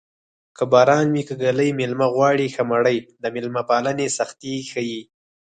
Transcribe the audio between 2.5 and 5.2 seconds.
ښه مړۍ د مېلمه پالنې سختي ښيي